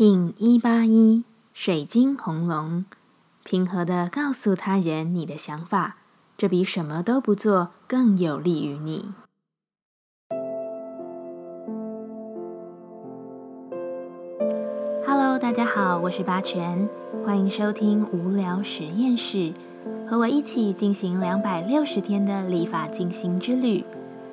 [0.00, 2.86] King 一八一水晶红龙，
[3.44, 5.96] 平和的告诉他人你的想法，
[6.38, 9.12] 这比什么都不做更有利于你。
[15.06, 16.88] Hello，大家好，我是八全，
[17.26, 19.52] 欢迎收听无聊实验室，
[20.08, 23.84] 和我一起进行两百六十天的立法进行之旅，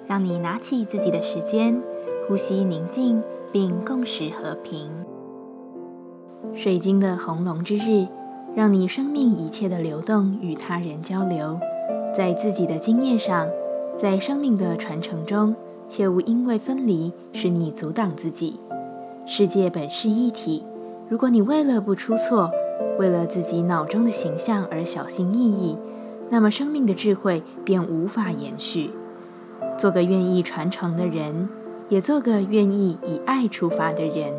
[0.07, 1.83] 让你拿起自己的时间，
[2.25, 3.21] 呼吸宁静，
[3.51, 4.89] 并共识和平。
[6.53, 8.07] 水晶的红龙之日，
[8.55, 11.59] 让你生命一切的流动与他人交流，
[12.15, 13.47] 在自己的经验上，
[13.95, 15.55] 在生命的传承中，
[15.87, 18.59] 切勿因为分离使你阻挡自己。
[19.25, 20.63] 世界本是一体，
[21.09, 22.51] 如果你为了不出错，
[22.97, 25.77] 为了自己脑中的形象而小心翼翼，
[26.29, 28.91] 那么生命的智慧便无法延续。
[29.77, 31.49] 做个愿意传承的人，
[31.89, 34.33] 也做个愿意以爱出发的人。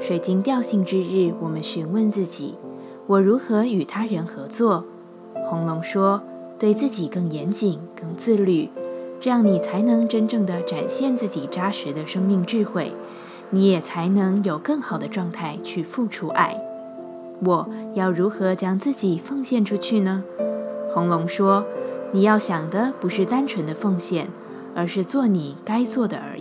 [0.00, 2.54] 水晶调性之日，我们询问自己：
[3.06, 4.82] 我如何与他人合作？
[5.50, 6.22] 红龙说：
[6.58, 8.70] 对自己更严谨、更自律，
[9.20, 12.94] 这样你才能真正的展现自己扎实的生命智慧，
[13.50, 16.58] 你也才能有更好的状态去付出爱。
[17.44, 20.24] 我要如何将自己奉献出去呢？
[20.94, 21.66] 红龙说：
[22.12, 24.28] 你要想的不是单纯的奉献，
[24.74, 26.39] 而是做你该做的而已。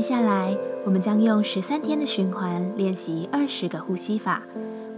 [0.00, 0.56] 接下来，
[0.86, 4.40] 我们将用十三天的循环练习二十个呼吸法。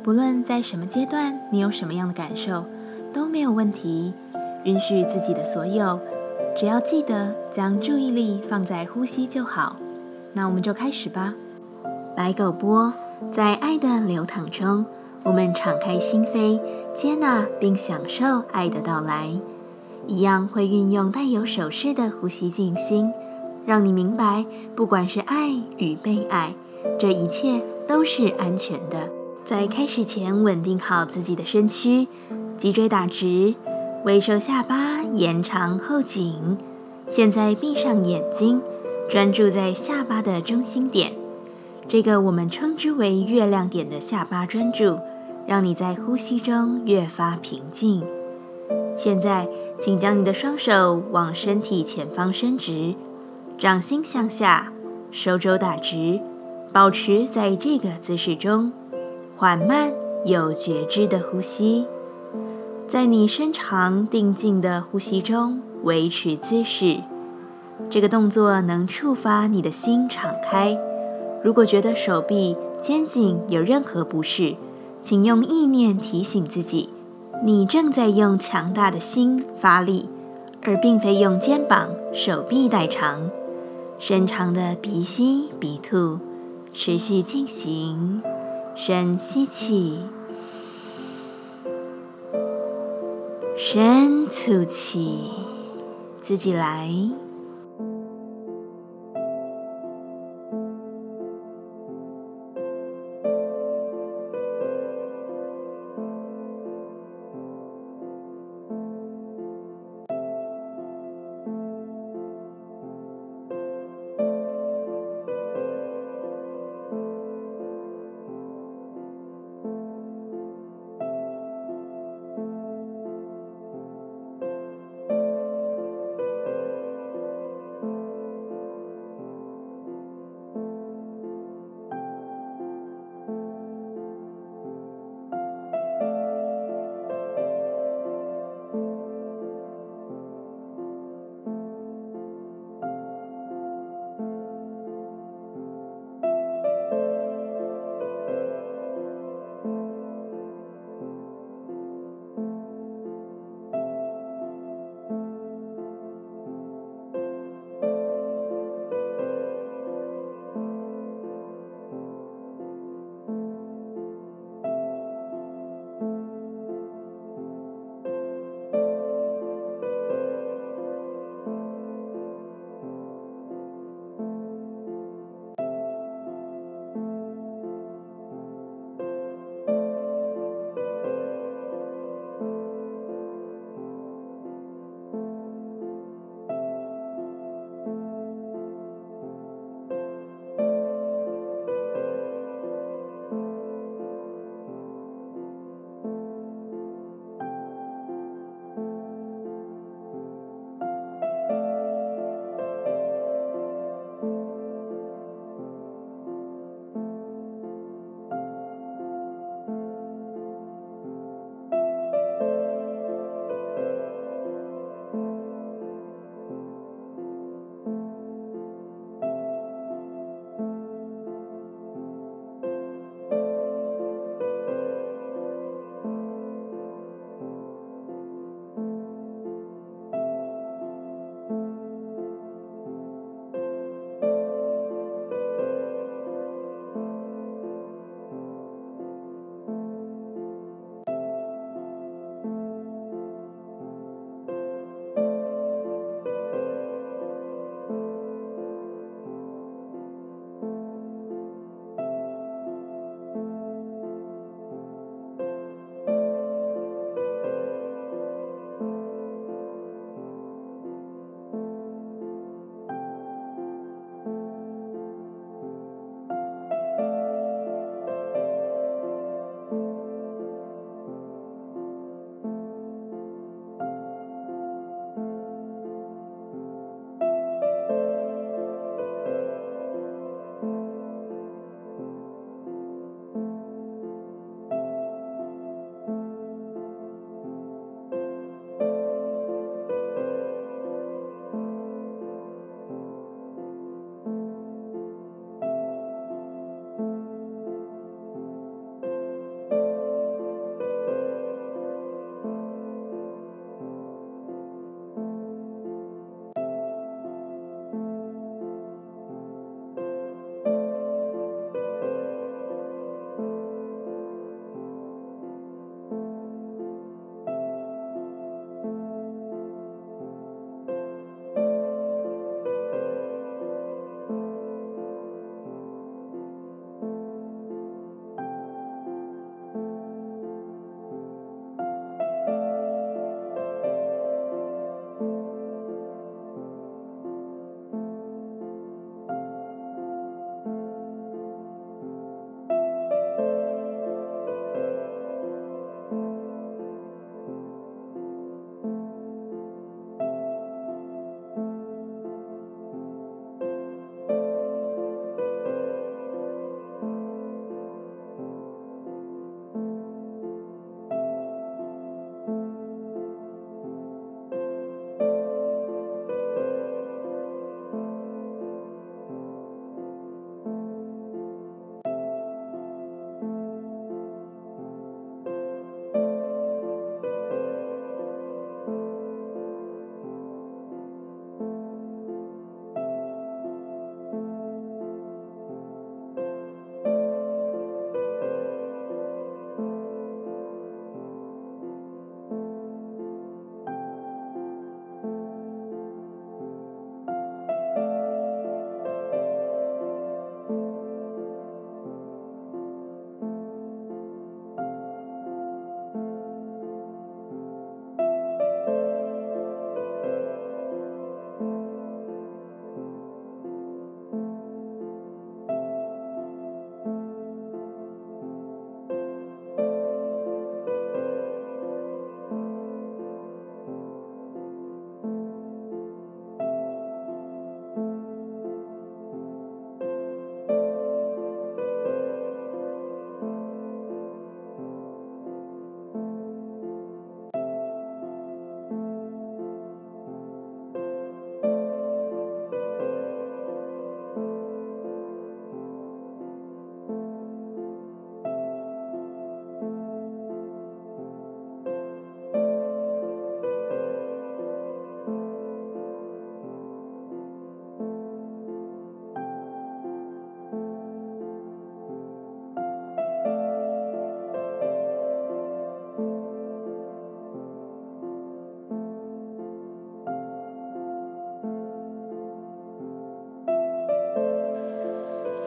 [0.00, 2.64] 不论在什么阶段，你有什么样的感受，
[3.12, 4.12] 都没有问题。
[4.62, 5.98] 允许自己的所有，
[6.54, 9.74] 只要记得将注意力放在呼吸就好。
[10.34, 11.34] 那我们就开始吧。
[12.16, 12.94] 白狗波，
[13.32, 14.86] 在爱的流淌中，
[15.24, 16.60] 我们敞开心扉，
[16.94, 19.30] 接纳并享受爱的到来。
[20.06, 23.12] 一样会运用带有手势的呼吸静心。
[23.64, 26.54] 让你明白，不管是爱与被爱，
[26.98, 29.08] 这一切都是安全的。
[29.44, 32.06] 在开始前，稳定好自己的身躯，
[32.56, 33.54] 脊椎打直，
[34.04, 36.56] 微收下巴，延长后颈。
[37.08, 38.60] 现在闭上眼睛，
[39.08, 41.12] 专注在下巴的中心点，
[41.86, 44.98] 这个我们称之为月亮点的下巴专注，
[45.46, 48.02] 让你在呼吸中越发平静。
[48.96, 49.48] 现在，
[49.80, 52.94] 请将你的双手往身体前方伸直。
[53.62, 54.72] 掌心向下，
[55.12, 56.18] 手肘打直，
[56.72, 58.72] 保持在这个姿势中，
[59.36, 59.92] 缓慢
[60.24, 61.86] 有觉知的呼吸。
[62.88, 66.98] 在你深长定静的呼吸中维持姿势。
[67.88, 70.76] 这个动作能触发你的心敞开。
[71.44, 74.56] 如果觉得手臂、肩颈有任何不适，
[75.00, 76.88] 请用意念提醒自己，
[77.44, 80.08] 你正在用强大的心发力，
[80.62, 83.30] 而并非用肩膀、手臂代偿。
[84.04, 86.18] 伸长的鼻吸鼻吐，
[86.72, 88.20] 持续进行。
[88.74, 90.00] 深吸气，
[93.56, 95.30] 深吐气，
[96.20, 96.90] 自己来。